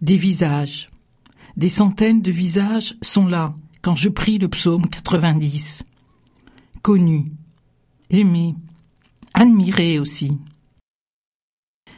Des 0.00 0.16
visages. 0.16 0.86
Des 1.58 1.68
centaines 1.68 2.22
de 2.22 2.30
visages 2.30 2.94
sont 3.02 3.26
là 3.26 3.54
quand 3.82 3.94
je 3.94 4.08
prie 4.08 4.38
le 4.38 4.48
psaume 4.48 4.88
90. 4.88 5.84
Connus, 6.80 7.26
aimés, 8.08 8.54
admirés 9.34 9.98
aussi. 9.98 10.38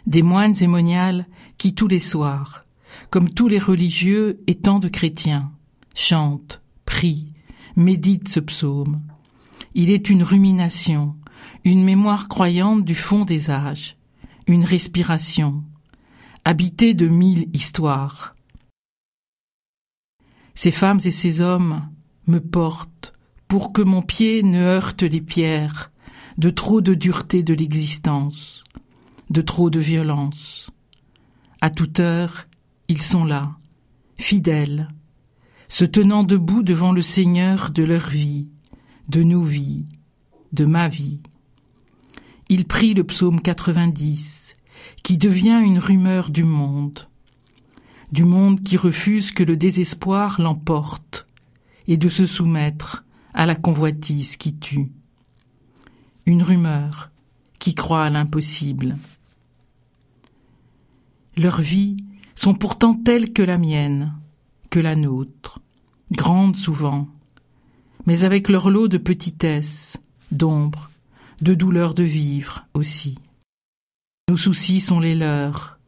Des 0.08 0.22
moines 0.22 0.56
et 0.60 0.66
moniales 0.66 1.28
qui 1.58 1.76
tous 1.76 1.86
les 1.86 2.00
soirs, 2.00 2.64
comme 3.10 3.28
tous 3.28 3.46
les 3.46 3.60
religieux 3.60 4.42
et 4.48 4.56
tant 4.56 4.80
de 4.80 4.88
chrétiens, 4.88 5.52
chantent, 5.94 6.60
prient, 6.84 7.32
méditent 7.76 8.28
ce 8.28 8.40
psaume. 8.40 9.00
Il 9.74 9.92
est 9.92 10.10
une 10.10 10.24
rumination, 10.24 11.14
une 11.62 11.84
mémoire 11.84 12.26
croyante 12.26 12.84
du 12.84 12.96
fond 12.96 13.24
des 13.24 13.48
âges, 13.48 13.96
une 14.48 14.64
respiration, 14.64 15.62
habité 16.44 16.94
de 16.94 17.08
mille 17.08 17.48
histoires. 17.52 18.34
Ces 20.54 20.70
femmes 20.70 21.00
et 21.04 21.10
ces 21.10 21.40
hommes 21.40 21.88
me 22.26 22.40
portent 22.40 23.12
pour 23.48 23.72
que 23.72 23.82
mon 23.82 24.02
pied 24.02 24.42
ne 24.42 24.60
heurte 24.60 25.02
les 25.02 25.20
pierres 25.20 25.90
de 26.38 26.50
trop 26.50 26.80
de 26.80 26.94
dureté 26.94 27.42
de 27.42 27.54
l'existence, 27.54 28.64
de 29.30 29.40
trop 29.40 29.70
de 29.70 29.78
violence. 29.78 30.70
À 31.60 31.70
toute 31.70 32.00
heure, 32.00 32.46
ils 32.88 33.02
sont 33.02 33.24
là, 33.24 33.56
fidèles, 34.18 34.88
se 35.68 35.84
tenant 35.84 36.24
debout 36.24 36.62
devant 36.62 36.92
le 36.92 37.02
Seigneur 37.02 37.70
de 37.70 37.84
leur 37.84 38.08
vie, 38.08 38.48
de 39.08 39.22
nos 39.22 39.42
vies, 39.42 39.86
de 40.52 40.64
ma 40.64 40.88
vie. 40.88 41.20
Ils 42.48 42.66
prient 42.66 42.94
le 42.94 43.04
psaume 43.04 43.40
90, 43.40 44.56
qui 45.02 45.18
devient 45.18 45.60
une 45.62 45.78
rumeur 45.78 46.30
du 46.30 46.44
monde, 46.44 47.08
du 48.10 48.24
monde 48.24 48.62
qui 48.62 48.76
refuse 48.76 49.30
que 49.32 49.42
le 49.42 49.56
désespoir 49.56 50.40
l'emporte 50.40 51.26
et 51.88 51.96
de 51.96 52.08
se 52.08 52.26
soumettre 52.26 53.04
à 53.34 53.46
la 53.46 53.54
convoitise 53.54 54.36
qui 54.36 54.56
tue, 54.58 54.92
une 56.26 56.42
rumeur 56.42 57.10
qui 57.58 57.74
croit 57.74 58.04
à 58.04 58.10
l'impossible. 58.10 58.96
Leurs 61.36 61.60
vies 61.60 61.96
sont 62.34 62.54
pourtant 62.54 62.94
telles 62.94 63.32
que 63.32 63.42
la 63.42 63.56
mienne, 63.56 64.14
que 64.70 64.80
la 64.80 64.96
nôtre, 64.96 65.60
grandes 66.10 66.56
souvent, 66.56 67.08
mais 68.06 68.24
avec 68.24 68.48
leur 68.48 68.70
lot 68.70 68.88
de 68.88 68.98
petitesse, 68.98 69.98
d'ombre, 70.30 70.90
de 71.40 71.54
douleur 71.54 71.94
de 71.94 72.02
vivre 72.02 72.66
aussi. 72.74 73.18
Nos 74.32 74.38
soucis 74.38 74.80
sont 74.80 74.98
les 74.98 75.14
leurs. 75.14 75.78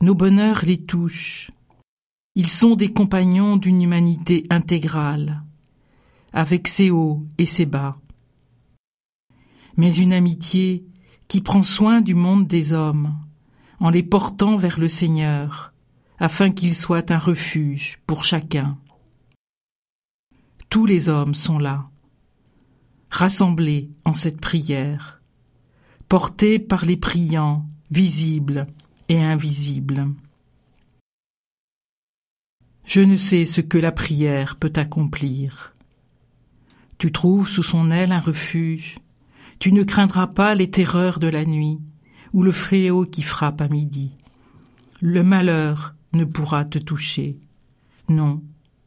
Nos 0.00 0.14
bonheurs 0.14 0.64
les 0.64 0.78
touchent. 0.80 1.50
Ils 2.36 2.48
sont 2.48 2.76
des 2.76 2.92
compagnons 2.92 3.56
d'une 3.56 3.82
humanité 3.82 4.46
intégrale, 4.48 5.42
avec 6.32 6.68
ses 6.68 6.90
hauts 6.90 7.26
et 7.36 7.46
ses 7.46 7.66
bas. 7.66 7.96
Mais 9.76 9.92
une 9.92 10.12
amitié 10.12 10.86
qui 11.26 11.40
prend 11.40 11.64
soin 11.64 12.00
du 12.00 12.14
monde 12.14 12.46
des 12.46 12.72
hommes, 12.72 13.18
en 13.80 13.90
les 13.90 14.04
portant 14.04 14.54
vers 14.54 14.78
le 14.78 14.86
Seigneur, 14.86 15.72
afin 16.20 16.52
qu'il 16.52 16.76
soit 16.76 17.10
un 17.10 17.18
refuge 17.18 17.98
pour 18.06 18.24
chacun. 18.24 18.78
Tous 20.70 20.86
les 20.86 21.08
hommes 21.08 21.34
sont 21.34 21.58
là, 21.58 21.90
rassemblés 23.10 23.90
en 24.04 24.14
cette 24.14 24.40
prière 24.40 25.17
porté 26.08 26.58
par 26.58 26.86
les 26.86 26.96
priants, 26.96 27.66
visibles 27.90 28.64
et 29.10 29.22
invisibles. 29.22 30.06
Je 32.86 33.00
ne 33.00 33.16
sais 33.16 33.44
ce 33.44 33.60
que 33.60 33.76
la 33.76 33.92
prière 33.92 34.56
peut 34.56 34.72
accomplir. 34.76 35.74
Tu 36.96 37.12
trouves 37.12 37.48
sous 37.48 37.62
son 37.62 37.90
aile 37.90 38.12
un 38.12 38.20
refuge, 38.20 38.96
tu 39.58 39.72
ne 39.72 39.84
craindras 39.84 40.28
pas 40.28 40.54
les 40.54 40.70
terreurs 40.70 41.18
de 41.18 41.28
la 41.28 41.44
nuit, 41.44 41.78
ou 42.32 42.42
le 42.42 42.52
fléau 42.52 43.04
qui 43.04 43.22
frappe 43.22 43.60
à 43.60 43.68
midi. 43.68 44.12
Le 45.02 45.22
malheur 45.22 45.94
ne 46.14 46.24
pourra 46.24 46.64
te 46.64 46.78
toucher. 46.78 47.36
Non, 48.08 48.42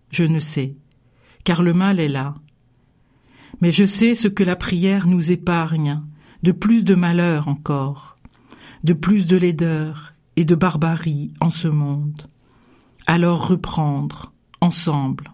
je 0.10 0.24
ne 0.24 0.40
sais, 0.40 0.76
car 1.44 1.62
le 1.62 1.74
mal 1.74 2.00
est 2.00 2.10
là. 2.10 2.34
Mais 3.62 3.72
je 3.72 3.86
sais 3.86 4.16
ce 4.16 4.28
que 4.28 4.44
la 4.44 4.56
prière 4.56 5.06
nous 5.06 5.32
épargne, 5.32 6.02
de 6.44 6.52
plus 6.52 6.84
de 6.84 6.96
malheur 6.96 7.48
encore, 7.48 8.16
de 8.84 8.94
plus 8.94 9.28
de 9.28 9.38
laideur 9.38 10.14
et 10.36 10.46
de 10.46 10.56
barbarie 10.56 11.34
en 11.40 11.50
ce 11.50 11.68
monde. 11.68 12.22
Alors 13.06 13.48
reprendre, 13.48 14.34
ensemble, 14.60 15.32